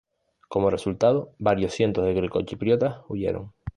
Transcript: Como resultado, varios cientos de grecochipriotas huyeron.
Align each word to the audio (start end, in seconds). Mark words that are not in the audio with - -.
Como 0.49 0.71
resultado, 0.71 1.35
varios 1.37 1.73
cientos 1.75 2.03
de 2.05 2.15
grecochipriotas 2.15 3.01
huyeron. 3.07 3.53